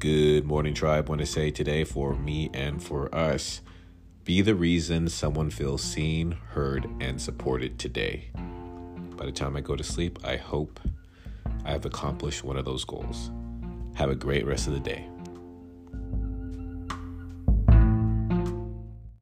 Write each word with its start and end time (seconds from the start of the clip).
Good 0.00 0.44
morning, 0.44 0.74
tribe. 0.74 1.08
Want 1.08 1.20
to 1.22 1.26
say 1.26 1.50
today 1.50 1.82
for 1.82 2.14
me 2.14 2.50
and 2.54 2.80
for 2.80 3.12
us 3.12 3.62
be 4.22 4.42
the 4.42 4.54
reason 4.54 5.08
someone 5.08 5.50
feels 5.50 5.82
seen, 5.82 6.38
heard, 6.50 6.88
and 7.00 7.20
supported 7.20 7.80
today. 7.80 8.30
By 9.16 9.26
the 9.26 9.32
time 9.32 9.56
I 9.56 9.60
go 9.60 9.74
to 9.74 9.82
sleep, 9.82 10.20
I 10.22 10.36
hope 10.36 10.78
I 11.64 11.72
have 11.72 11.84
accomplished 11.84 12.44
one 12.44 12.56
of 12.56 12.64
those 12.64 12.84
goals. 12.84 13.32
Have 13.94 14.10
a 14.10 14.14
great 14.14 14.46
rest 14.46 14.68
of 14.68 14.74
the 14.74 14.78
day. 14.78 15.08